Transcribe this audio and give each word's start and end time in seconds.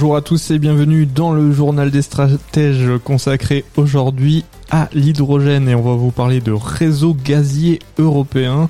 Bonjour 0.00 0.14
à 0.14 0.22
tous 0.22 0.52
et 0.52 0.60
bienvenue 0.60 1.06
dans 1.06 1.32
le 1.32 1.50
journal 1.50 1.90
des 1.90 2.02
stratèges 2.02 2.88
consacré 3.02 3.64
aujourd'hui 3.76 4.44
à 4.70 4.88
l'hydrogène 4.92 5.68
et 5.68 5.74
on 5.74 5.82
va 5.82 5.94
vous 5.94 6.12
parler 6.12 6.40
de 6.40 6.52
réseau 6.52 7.14
gazier 7.14 7.80
européen. 7.98 8.68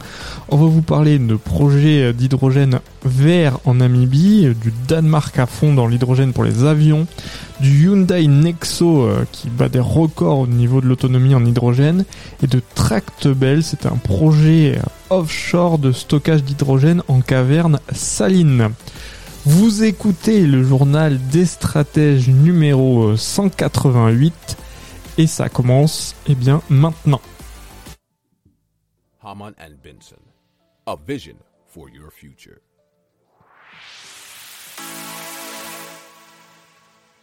On 0.48 0.56
va 0.56 0.64
vous 0.64 0.80
parler 0.80 1.18
de 1.18 1.36
projets 1.36 2.14
d'hydrogène 2.14 2.80
vert 3.04 3.58
en 3.66 3.74
Namibie, 3.74 4.54
du 4.58 4.72
Danemark 4.88 5.38
à 5.38 5.44
fond 5.44 5.74
dans 5.74 5.86
l'hydrogène 5.86 6.32
pour 6.32 6.44
les 6.44 6.64
avions, 6.64 7.06
du 7.60 7.84
Hyundai 7.84 8.26
Nexo 8.26 9.02
euh, 9.02 9.26
qui 9.30 9.50
bat 9.50 9.68
des 9.68 9.80
records 9.80 10.38
au 10.38 10.46
niveau 10.46 10.80
de 10.80 10.86
l'autonomie 10.86 11.34
en 11.34 11.44
hydrogène 11.44 12.06
et 12.42 12.46
de 12.46 12.62
Tractebel, 12.74 13.62
c'est 13.62 13.84
un 13.84 13.96
projet 13.96 14.78
offshore 15.10 15.76
de 15.76 15.92
stockage 15.92 16.42
d'hydrogène 16.42 17.02
en 17.06 17.20
caverne 17.20 17.80
saline. 17.92 18.70
Vous 19.50 19.82
écoutez 19.82 20.46
le 20.46 20.62
journal 20.62 21.18
des 21.28 21.46
stratèges 21.46 22.28
numéro 22.28 23.16
188 23.16 24.58
et 25.16 25.26
ça 25.26 25.48
commence 25.48 26.14
eh 26.26 26.34
bien 26.34 26.60
maintenant. 26.68 27.22
Haman 29.22 29.54
and 29.58 29.72
Benson, 29.82 30.20
a 30.84 30.96
vision 30.96 31.36
for 31.66 31.88
your 31.88 32.12
future. 32.12 32.58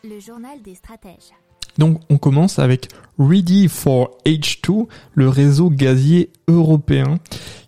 Le 0.04 0.20
journal 0.20 0.60
des 0.64 0.74
stratèges. 0.74 1.32
Donc 1.78 2.02
on 2.10 2.18
commence 2.18 2.58
avec 2.58 2.88
Ready 3.20 3.68
for 3.68 4.18
H2, 4.26 4.88
le 5.14 5.30
réseau 5.30 5.70
gazier 5.70 6.32
européen 6.48 7.20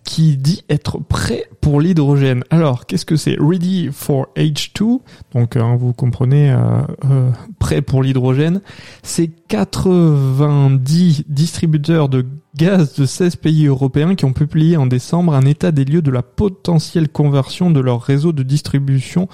qui 0.08 0.38
dit 0.38 0.64
être 0.70 0.98
prêt 1.00 1.50
pour 1.60 1.82
l'hydrogène. 1.82 2.42
Alors 2.48 2.86
qu'est-ce 2.86 3.04
que 3.04 3.16
c'est? 3.16 3.36
Ready 3.38 3.90
for 3.92 4.28
H2 4.36 5.00
Donc 5.34 5.54
hein, 5.54 5.76
vous 5.78 5.92
comprenez, 5.92 6.50
euh, 6.50 6.80
euh, 7.04 7.30
prêt 7.58 7.82
pour 7.82 8.02
l'hydrogène. 8.02 8.62
C'est 9.02 9.28
90 9.48 11.24
distributeurs 11.28 12.08
de 12.08 12.24
gaz 12.56 12.94
de 12.94 13.04
16 13.04 13.36
pays 13.36 13.66
européens 13.66 14.14
qui 14.14 14.24
ont 14.24 14.32
publié 14.32 14.78
en 14.78 14.86
décembre 14.86 15.34
un 15.34 15.42
état 15.42 15.72
des 15.72 15.84
lieux 15.84 16.00
de 16.00 16.10
la 16.10 16.22
potentielle 16.22 17.10
conversion 17.10 17.70
de 17.70 17.80
leur 17.80 18.00
réseau 18.00 18.32
de 18.32 18.42
distribution 18.42 19.28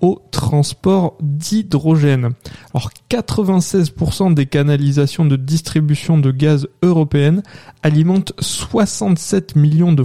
au 0.00 0.22
transport 0.30 1.16
d'hydrogène. 1.20 2.30
Alors 2.72 2.90
96% 3.10 4.34
des 4.34 4.46
canalisations 4.46 5.24
de 5.24 5.36
distribution 5.36 6.18
de 6.18 6.30
gaz 6.30 6.68
européennes 6.82 7.42
alimentent 7.82 8.32
67 8.38 9.56
millions 9.56 9.92
de 9.92 10.02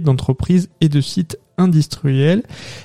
d'entreprises 0.00 0.70
et 0.80 0.88
de 0.88 1.00
sites 1.00 1.38
industrielles 1.58 2.42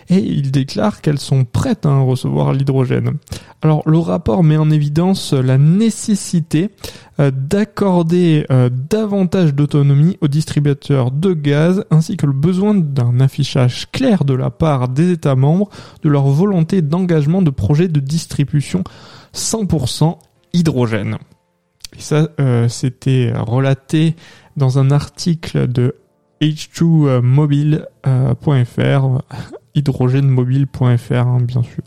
et 0.09 0.17
il 0.17 0.51
déclare 0.51 1.01
qu'elles 1.01 1.19
sont 1.19 1.45
prêtes 1.45 1.85
à 1.85 1.99
recevoir 1.99 2.53
l'hydrogène. 2.53 3.17
Alors 3.61 3.87
le 3.87 3.99
rapport 3.99 4.43
met 4.43 4.57
en 4.57 4.69
évidence 4.69 5.33
la 5.33 5.57
nécessité 5.57 6.71
euh, 7.19 7.31
d'accorder 7.31 8.45
euh, 8.51 8.69
davantage 8.89 9.53
d'autonomie 9.53 10.17
aux 10.21 10.27
distributeurs 10.27 11.11
de 11.11 11.33
gaz 11.33 11.85
ainsi 11.91 12.17
que 12.17 12.25
le 12.25 12.33
besoin 12.33 12.73
d'un 12.73 13.19
affichage 13.19 13.89
clair 13.91 14.25
de 14.25 14.33
la 14.33 14.49
part 14.49 14.89
des 14.89 15.11
États 15.11 15.35
membres 15.35 15.69
de 16.01 16.09
leur 16.09 16.27
volonté 16.27 16.81
d'engagement 16.81 17.41
de 17.41 17.51
projets 17.51 17.87
de 17.87 17.99
distribution 17.99 18.83
100% 19.33 20.17
hydrogène. 20.53 21.17
Et 21.95 22.01
ça, 22.01 22.29
euh, 22.39 22.67
c'était 22.69 23.31
relaté 23.35 24.15
dans 24.57 24.79
un 24.79 24.91
article 24.91 25.67
de 25.67 25.95
h2mobile.fr, 26.41 27.85
euh, 28.07 29.19
hydrogènemobile.fr, 29.75 31.13
hein, 31.13 31.41
bien 31.41 31.63
sûr. 31.63 31.83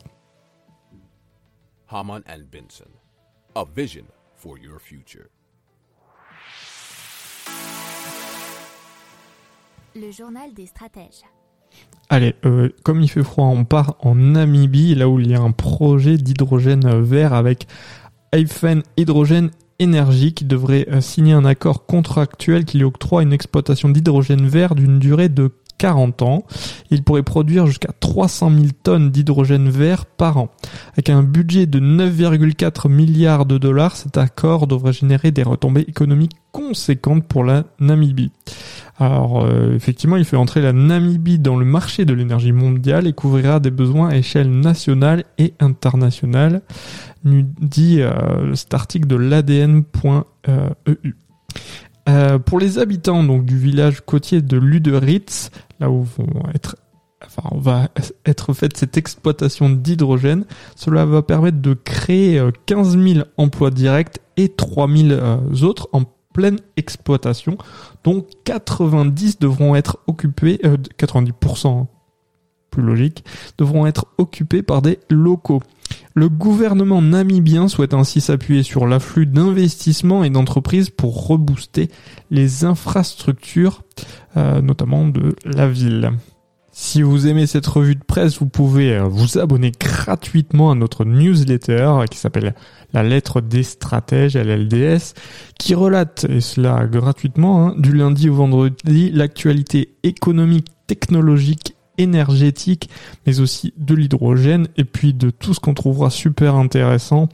Haman 1.89 2.23
and 2.29 2.43
Benson, 2.51 2.91
a 3.55 3.65
vision 3.65 4.05
for 4.35 4.59
your 4.59 4.81
future. 4.81 5.29
Le 9.95 10.11
journal 10.11 10.53
des 10.53 10.67
stratèges. 10.67 11.23
Allez, 12.09 12.35
euh, 12.45 12.69
comme 12.85 13.01
il 13.01 13.09
fait 13.09 13.23
froid, 13.23 13.47
on 13.47 13.65
part 13.65 13.97
en 14.01 14.15
Namibie, 14.15 14.95
là 14.95 15.09
où 15.09 15.19
il 15.19 15.31
y 15.31 15.35
a 15.35 15.41
un 15.41 15.53
projet 15.53 16.17
d'hydrogène 16.19 17.01
vert 17.03 17.33
avec 17.33 17.67
Hyphen 18.35 18.83
Hydrogène 18.97 19.51
Énergie 19.79 20.33
qui 20.33 20.45
devrait 20.45 20.87
euh, 20.91 21.01
signer 21.01 21.35
un 21.35 21.45
accord 21.45 21.87
contractuel 21.87 22.65
qui 22.65 22.79
lui 22.79 22.85
octroie 22.85 23.23
une 23.23 23.33
exploitation 23.33 23.89
d'hydrogène 23.89 24.47
vert 24.47 24.75
d'une 24.75 24.99
durée 24.99 25.29
de 25.29 25.51
40 25.79 26.23
ans. 26.23 26.45
Il 26.91 27.03
pourrait 27.03 27.23
produire 27.23 27.67
jusqu'à 27.67 27.93
300 28.01 28.51
000 28.51 28.67
tonnes 28.83 29.11
d'hydrogène 29.11 29.69
vert 29.69 30.07
par 30.07 30.39
an. 30.39 30.49
Avec 30.93 31.11
un 31.11 31.23
budget 31.23 31.67
de 31.67 31.81
9,4 31.81 32.89
milliards 32.89 33.47
de 33.47 33.59
dollars, 33.59 33.97
cet 33.97 34.17
accord 34.17 34.67
devrait 34.67 34.93
générer 34.93 35.31
des 35.31 35.43
retombées 35.43 35.85
économiques 35.89 36.37
conséquentes 36.53 37.27
pour 37.27 37.45
la 37.45 37.65
Namibie. 37.81 38.33
Alors 38.99 39.45
euh, 39.45 39.75
effectivement, 39.75 40.17
il 40.17 40.25
fait 40.25 40.37
entrer 40.37 40.63
la 40.63 40.73
Namibie 40.73 41.39
dans 41.39 41.57
le 41.57 41.67
marché 41.67 42.05
de 42.05 42.15
l'énergie 42.15 42.53
mondiale 42.53 43.07
et 43.07 43.13
couvrira 43.13 43.61
des 43.61 43.71
besoins 43.71 44.09
à 44.09 44.17
échelle 44.17 44.51
nationale 44.51 45.25
et 45.39 45.53
internationale, 45.61 46.63
nous 47.25 47.45
dit 47.61 48.01
euh, 48.01 48.55
cet 48.55 48.73
article 48.73 49.07
de 49.07 49.17
l'ADN.eu. 49.17 49.85
Euh, 52.09 52.39
pour 52.39 52.59
les 52.59 52.79
habitants 52.79 53.25
donc 53.25 53.45
du 53.45 53.59
village 53.59 54.01
côtier 54.01 54.41
de 54.43 54.57
Luderitz, 54.57 55.51
là 55.81 55.91
où 55.91 56.03
vont 56.03 56.27
être 56.55 56.77
enfin 57.25 57.49
on 57.51 57.59
va 57.59 57.89
être 58.25 58.53
faite 58.53 58.77
cette 58.77 58.97
exploitation 58.97 59.69
d'hydrogène, 59.69 60.45
cela 60.77 61.05
va 61.05 61.23
permettre 61.23 61.61
de 61.61 61.75
créer 61.75 62.41
15 62.67 62.99
000 62.99 63.27
emplois 63.37 63.71
directs 63.71 64.19
et 64.37 64.51
3 64.51 64.89
000 64.89 65.21
autres 65.63 65.89
en 65.93 66.03
pleine 66.37 66.61
exploitation. 66.77 67.57
Donc 68.05 68.29
90 68.45 69.39
devront 69.39 69.75
être 69.75 69.99
occupés, 70.07 70.61
90% 70.99 71.81
euh, 71.81 71.85
plus 72.71 72.83
logique, 72.83 73.25
devront 73.57 73.87
être 73.87 74.07
occupés 74.19 74.63
par 74.63 74.83
des 74.83 74.99
locaux. 75.09 75.63
Le 76.15 76.29
gouvernement 76.29 77.03
namibien 77.03 77.69
souhaite 77.69 77.95
ainsi 77.95 78.21
s'appuyer 78.21 78.63
sur 78.63 78.87
l'afflux 78.87 79.27
d'investissements 79.27 80.25
et 80.25 80.31
d'entreprises 80.31 80.91
pour 80.91 81.27
rebooster 81.27 81.91
les 82.31 82.65
infrastructures, 82.65 83.83
euh, 84.37 84.61
notamment 84.61 85.07
de 85.07 85.35
la 85.45 85.69
ville. 85.69 86.13
Si 86.79 87.01
vous 87.01 87.27
aimez 87.27 87.47
cette 87.47 87.67
revue 87.67 87.95
de 87.95 88.05
presse, 88.05 88.39
vous 88.39 88.49
pouvez 88.49 88.97
euh, 88.97 89.05
vous 89.05 89.39
abonner 89.39 89.73
gratuitement 89.73 90.71
à 90.71 90.75
notre 90.75 91.07
newsletter 91.07 92.05
qui 92.11 92.19
s'appelle 92.19 92.55
La 92.93 93.03
lettre 93.03 93.41
des 93.41 93.63
stratèges, 93.63 94.37
LLDS, 94.37 95.15
qui 95.59 95.75
relate, 95.75 96.27
et 96.29 96.43
cela 96.43 96.87
gratuitement, 96.87 97.69
hein, 97.69 97.75
du 97.79 97.93
lundi 97.93 98.29
au 98.29 98.35
vendredi, 98.35 99.11
l'actualité 99.11 99.95
économique, 100.03 100.69
technologique, 100.87 101.76
énergétique, 101.99 102.91
mais 103.27 103.41
aussi 103.41 103.73
de 103.77 103.95
l'hydrogène, 103.95 104.69
et 104.77 104.85
puis 104.85 105.15
de 105.15 105.31
tout 105.31 105.55
ce 105.55 105.61
qu'on 105.61 105.75
trouvera 105.75 106.11
super 106.11 106.55
intéressant 106.55 107.29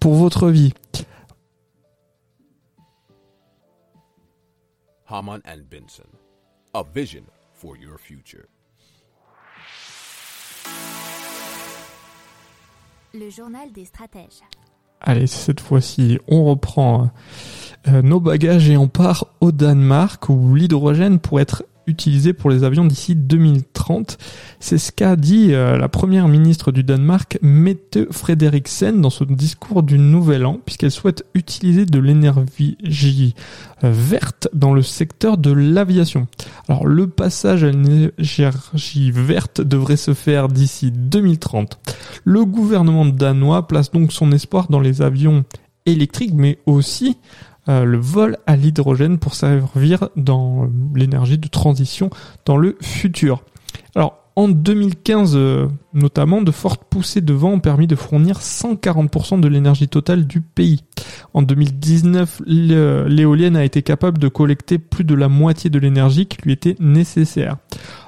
pour 0.00 0.14
votre 0.14 0.48
vie. 0.48 0.72
Haman 5.08 5.40
and 5.46 5.64
Benson, 5.70 6.08
a 6.72 6.82
vision 6.82 7.24
for 7.52 7.76
your 7.76 7.98
future. 7.98 8.46
Le 13.14 13.28
journal 13.28 13.70
des 13.72 13.84
stratèges. 13.84 14.40
Allez, 15.02 15.26
cette 15.26 15.60
fois-ci, 15.60 16.18
on 16.28 16.44
reprend 16.44 17.10
euh, 17.88 18.00
nos 18.00 18.20
bagages 18.20 18.70
et 18.70 18.76
on 18.76 18.88
part 18.88 19.26
au 19.40 19.52
Danemark 19.52 20.28
où 20.28 20.54
l'hydrogène 20.54 21.18
pourrait 21.18 21.42
être 21.42 21.64
utilisé 21.86 22.32
pour 22.32 22.50
les 22.50 22.64
avions 22.64 22.84
d'ici 22.84 23.14
2030. 23.14 24.18
C'est 24.60 24.78
ce 24.78 24.92
qu'a 24.92 25.16
dit 25.16 25.52
euh, 25.52 25.76
la 25.76 25.88
première 25.88 26.28
ministre 26.28 26.72
du 26.72 26.82
Danemark, 26.82 27.38
Mette 27.42 27.98
Frederiksen, 28.10 29.00
dans 29.00 29.10
son 29.10 29.24
discours 29.24 29.82
du 29.82 29.98
Nouvel 29.98 30.46
An, 30.46 30.60
puisqu'elle 30.64 30.90
souhaite 30.90 31.24
utiliser 31.34 31.86
de 31.86 31.98
l'énergie 31.98 33.34
euh, 33.84 33.92
verte 33.92 34.48
dans 34.52 34.74
le 34.74 34.82
secteur 34.82 35.38
de 35.38 35.52
l'aviation. 35.52 36.26
Alors 36.68 36.86
le 36.86 37.06
passage 37.06 37.64
à 37.64 37.70
l'énergie 37.70 39.10
verte 39.10 39.60
devrait 39.60 39.96
se 39.96 40.14
faire 40.14 40.48
d'ici 40.48 40.90
2030. 40.92 41.78
Le 42.24 42.44
gouvernement 42.44 43.04
danois 43.04 43.66
place 43.66 43.90
donc 43.90 44.12
son 44.12 44.32
espoir 44.32 44.68
dans 44.68 44.80
les 44.80 45.02
avions 45.02 45.44
électriques, 45.86 46.34
mais 46.34 46.58
aussi 46.66 47.16
euh, 47.68 47.84
le 47.84 47.98
vol 47.98 48.38
à 48.46 48.56
l'hydrogène 48.56 49.18
pour 49.18 49.34
servir 49.34 50.08
dans 50.16 50.68
l'énergie 50.94 51.38
de 51.38 51.48
transition 51.48 52.10
dans 52.44 52.56
le 52.56 52.76
futur. 52.80 53.42
Alors 53.94 54.22
en 54.34 54.48
2015 54.48 55.36
euh, 55.36 55.68
notamment, 55.92 56.40
de 56.40 56.50
fortes 56.50 56.84
poussées 56.88 57.20
de 57.20 57.34
vent 57.34 57.52
ont 57.52 57.60
permis 57.60 57.86
de 57.86 57.96
fournir 57.96 58.38
140% 58.38 59.40
de 59.40 59.48
l'énergie 59.48 59.88
totale 59.88 60.26
du 60.26 60.40
pays. 60.40 60.80
En 61.34 61.42
2019, 61.42 62.42
l'éolienne 62.46 63.56
a 63.56 63.64
été 63.64 63.82
capable 63.82 64.18
de 64.18 64.28
collecter 64.28 64.78
plus 64.78 65.04
de 65.04 65.14
la 65.14 65.28
moitié 65.28 65.68
de 65.68 65.78
l'énergie 65.78 66.26
qui 66.26 66.38
lui 66.42 66.52
était 66.52 66.76
nécessaire. 66.80 67.56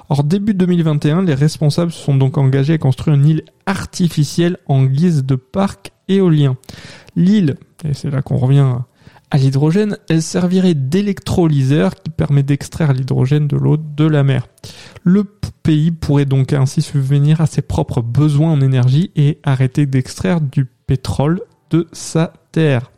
Or, 0.09 0.23
début 0.23 0.53
2021, 0.53 1.23
les 1.23 1.33
responsables 1.33 1.91
se 1.91 2.03
sont 2.03 2.15
donc 2.15 2.37
engagés 2.37 2.73
à 2.73 2.77
construire 2.77 3.17
une 3.17 3.27
île 3.27 3.43
artificielle 3.65 4.57
en 4.67 4.83
guise 4.83 5.25
de 5.25 5.35
parc 5.35 5.91
éolien. 6.07 6.57
L'île, 7.15 7.55
et 7.83 7.93
c'est 7.93 8.09
là 8.09 8.21
qu'on 8.21 8.37
revient 8.37 8.77
à 9.31 9.37
l'hydrogène, 9.37 9.97
elle 10.09 10.21
servirait 10.21 10.73
d'électrolyseur 10.73 11.95
qui 11.95 12.09
permet 12.09 12.43
d'extraire 12.43 12.93
l'hydrogène 12.93 13.47
de 13.47 13.57
l'eau 13.57 13.77
de 13.77 14.05
la 14.05 14.23
mer. 14.23 14.47
Le 15.03 15.23
pays 15.63 15.91
pourrait 15.91 16.25
donc 16.25 16.53
ainsi 16.53 16.81
subvenir 16.81 17.41
à 17.41 17.47
ses 17.47 17.61
propres 17.61 18.01
besoins 18.01 18.51
en 18.51 18.61
énergie 18.61 19.11
et 19.15 19.39
arrêter 19.43 19.85
d'extraire 19.85 20.41
du 20.41 20.65
pétrole 20.65 21.41
de 21.71 21.87
sa 21.91 22.33
terre. 22.51 22.91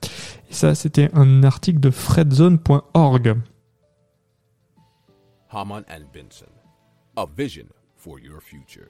Et 0.50 0.54
ça, 0.54 0.76
c'était 0.76 1.10
un 1.14 1.44
article 1.44 1.80
de 1.80 1.90
fredzone.org. 1.90 3.36
Haman 5.50 5.84
and 5.90 6.04
Benson, 6.14 6.52
a 7.16 7.26
vision 7.26 7.68
for 7.96 8.20
your 8.20 8.42
future. 8.42 8.90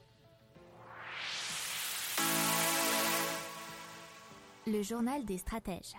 Le 4.65 4.81
journal 4.81 5.23
des 5.23 5.37
stratèges. 5.37 5.95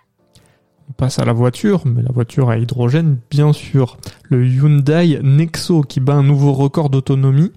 On 0.90 0.92
passe 0.94 1.18
à 1.18 1.24
la 1.24 1.32
voiture, 1.32 1.82
mais 1.84 2.02
la 2.02 2.12
voiture 2.12 2.50
à 2.50 2.56
hydrogène, 2.56 3.18
bien 3.30 3.52
sûr. 3.52 3.98
Le 4.24 4.46
Hyundai 4.46 5.20
Nexo 5.22 5.82
qui 5.82 6.00
bat 6.00 6.14
un 6.14 6.22
nouveau 6.22 6.52
record 6.52 6.88
d'autonomie, 6.88 7.52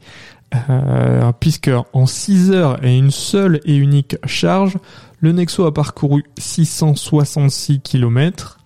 euh, 0.69 1.31
puisque 1.39 1.71
en 1.93 2.05
6 2.05 2.51
heures 2.51 2.83
et 2.83 2.97
une 2.97 3.11
seule 3.11 3.61
et 3.65 3.75
unique 3.75 4.17
charge, 4.25 4.77
le 5.21 5.31
Nexo 5.31 5.65
a 5.65 5.73
parcouru 5.73 6.23
666 6.37 7.79
km 7.79 8.59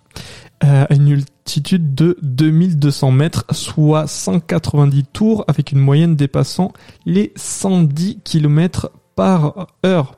euh, 0.64 0.84
à 0.88 0.94
une 0.94 1.12
altitude 1.12 1.94
de 1.94 2.16
2200 2.22 3.12
mètres, 3.12 3.44
soit 3.52 4.08
190 4.08 5.04
tours, 5.12 5.44
avec 5.46 5.70
une 5.70 5.78
moyenne 5.78 6.16
dépassant 6.16 6.72
les 7.04 7.32
110 7.36 8.20
km 8.24 8.90
par 9.14 9.68
heure. 9.84 10.16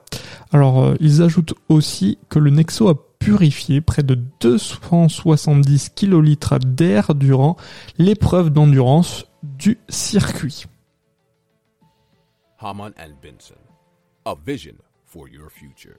Alors, 0.53 0.85
euh, 0.85 0.95
ils 1.01 1.23
ajoutent 1.23 1.55
aussi 1.69 2.19
que 2.31 2.39
le 2.39 2.51
Nexo 2.51 2.89
a 2.89 2.95
purifié 3.19 3.81
près 3.81 4.03
de 4.03 4.15
270 4.41 5.91
kilolitres 5.91 6.59
d'air 6.59 7.15
durant 7.15 7.57
l'épreuve 7.99 8.51
d'endurance 8.51 9.27
du 9.43 9.79
circuit. 9.89 10.67
Haman 12.61 12.93
and 12.99 13.15
Benson, 13.23 13.55
a 14.25 14.35
vision 14.35 14.75
for 15.05 15.29
your 15.29 15.51
future. 15.51 15.99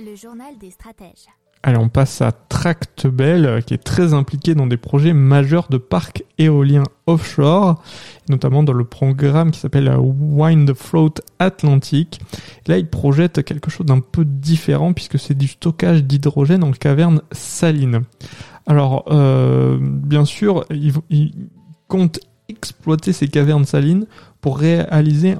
Le 0.00 0.16
journal 0.16 0.56
des 0.58 0.70
stratèges. 0.70 1.28
Allez, 1.64 1.78
on 1.78 1.88
passe 1.88 2.20
à 2.22 2.32
Tractebel, 2.32 3.46
euh, 3.46 3.60
qui 3.60 3.74
est 3.74 3.82
très 3.82 4.14
impliqué 4.14 4.56
dans 4.56 4.66
des 4.66 4.76
projets 4.76 5.12
majeurs 5.12 5.68
de 5.70 5.78
parcs 5.78 6.24
éoliens 6.36 6.82
offshore, 7.06 7.80
notamment 8.28 8.64
dans 8.64 8.72
le 8.72 8.84
programme 8.84 9.52
qui 9.52 9.60
s'appelle 9.60 9.86
euh, 9.86 9.98
Wind 9.98 10.74
Float 10.74 11.14
Atlantic. 11.38 12.20
Là, 12.66 12.78
il 12.78 12.88
projette 12.88 13.44
quelque 13.44 13.70
chose 13.70 13.86
d'un 13.86 14.00
peu 14.00 14.24
différent 14.24 14.92
puisque 14.92 15.20
c'est 15.20 15.38
du 15.38 15.46
stockage 15.46 16.02
d'hydrogène 16.02 16.64
en 16.64 16.72
caverne 16.72 17.22
saline. 17.30 18.00
Alors, 18.66 19.04
euh, 19.12 19.78
bien 19.80 20.24
sûr, 20.24 20.64
il, 20.70 20.92
il 21.10 21.32
compte 21.86 22.18
exploiter 22.48 23.12
ces 23.12 23.28
cavernes 23.28 23.66
salines 23.66 24.06
pour 24.40 24.58
réaliser 24.58 25.36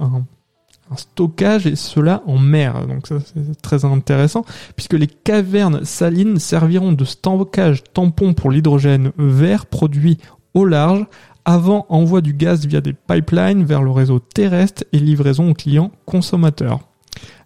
stockage 0.97 1.67
et 1.67 1.75
cela 1.75 2.23
en 2.25 2.37
mer. 2.37 2.87
Donc 2.87 3.07
ça 3.07 3.15
c'est 3.19 3.61
très 3.61 3.85
intéressant 3.85 4.43
puisque 4.75 4.93
les 4.93 5.07
cavernes 5.07 5.85
salines 5.85 6.39
serviront 6.39 6.91
de 6.93 7.05
stockage 7.05 7.83
tampon 7.93 8.33
pour 8.33 8.51
l'hydrogène 8.51 9.11
vert 9.17 9.65
produit 9.65 10.17
au 10.53 10.65
large 10.65 11.05
avant 11.45 11.85
envoi 11.89 12.21
du 12.21 12.33
gaz 12.33 12.65
via 12.65 12.81
des 12.81 12.93
pipelines 12.93 13.63
vers 13.63 13.81
le 13.81 13.91
réseau 13.91 14.19
terrestre 14.19 14.83
et 14.93 14.99
livraison 14.99 15.51
aux 15.51 15.53
clients 15.53 15.91
consommateurs. 16.05 16.79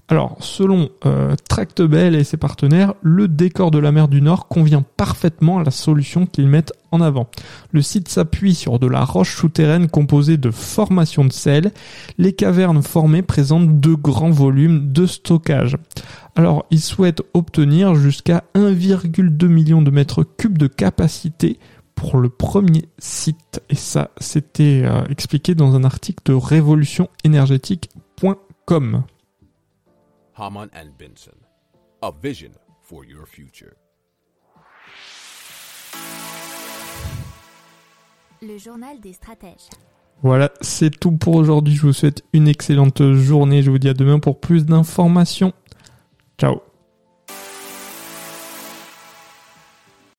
Alors, 0.09 0.37
selon 0.39 0.87
euh, 1.05 1.35
Tractebel 1.49 2.15
et 2.15 2.23
ses 2.23 2.37
partenaires, 2.37 2.93
le 3.01 3.27
décor 3.27 3.71
de 3.71 3.77
la 3.77 3.91
mer 3.91 4.07
du 4.07 4.21
Nord 4.21 4.47
convient 4.47 4.85
parfaitement 4.95 5.59
à 5.59 5.65
la 5.65 5.71
solution 5.71 6.25
qu'ils 6.25 6.47
mettent 6.47 6.71
en 6.91 7.01
avant. 7.01 7.27
Le 7.73 7.81
site 7.81 8.07
s'appuie 8.07 8.55
sur 8.55 8.79
de 8.79 8.87
la 8.87 9.03
roche 9.03 9.35
souterraine 9.35 9.89
composée 9.89 10.37
de 10.37 10.49
formations 10.49 11.25
de 11.25 11.33
sel. 11.33 11.73
Les 12.17 12.31
cavernes 12.31 12.83
formées 12.83 13.21
présentent 13.21 13.81
de 13.81 13.95
grands 13.95 14.31
volumes 14.31 14.93
de 14.93 15.05
stockage. 15.05 15.75
Alors, 16.37 16.65
ils 16.71 16.79
souhaitent 16.79 17.23
obtenir 17.33 17.95
jusqu'à 17.95 18.45
1,2 18.55 19.47
million 19.47 19.81
de 19.81 19.91
mètres 19.91 20.23
cubes 20.23 20.57
de 20.57 20.67
capacité 20.67 21.59
pour 21.95 22.17
le 22.17 22.29
premier 22.29 22.85
site. 22.97 23.61
Et 23.69 23.75
ça, 23.75 24.11
c'était 24.19 24.83
euh, 24.85 25.03
expliqué 25.09 25.53
dans 25.53 25.75
un 25.75 25.83
article 25.83 26.31
de 26.31 26.33
révolutionénergétique.com. 26.33 29.03
Haman 30.39 30.69
and 30.75 30.91
Benson, 30.99 31.35
a 32.03 32.11
vision 32.11 32.51
for 32.83 33.03
your 33.03 33.25
future. 33.25 33.73
Le 38.43 38.59
journal 38.59 38.99
des 38.99 39.13
stratèges. 39.13 39.69
Voilà, 40.21 40.51
c'est 40.61 40.91
tout 40.99 41.11
pour 41.11 41.35
aujourd'hui. 41.35 41.75
Je 41.75 41.81
vous 41.81 41.93
souhaite 41.93 42.23
une 42.33 42.47
excellente 42.47 43.01
journée. 43.15 43.63
Je 43.63 43.71
vous 43.71 43.79
dis 43.79 43.89
à 43.89 43.95
demain 43.95 44.19
pour 44.19 44.39
plus 44.39 44.67
d'informations. 44.67 45.53
Ciao. 46.39 46.61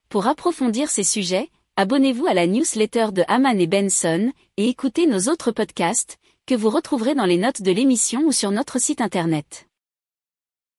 Pour 0.09 0.27
approfondir 0.27 0.91
ces 0.91 1.05
sujets, 1.05 1.49
abonnez-vous 1.77 2.27
à 2.27 2.35
la 2.35 2.49
newsletter 2.49 3.13
de 3.13 3.23
Haman 3.29 3.61
et 3.61 3.69
Benson 3.69 4.33
et 4.57 4.69
écoutez 4.69 5.07
nos 5.07 5.31
autres 5.31 5.53
podcasts 5.53 6.19
que 6.45 6.57
vous 6.57 6.71
retrouverez 6.71 7.15
dans 7.15 7.27
les 7.27 7.39
notes 7.39 7.63
de 7.63 7.71
l'émission 7.71 8.23
ou 8.23 8.33
sur 8.33 8.51
notre 8.51 8.81
site 8.81 9.01
internet. 9.01 9.68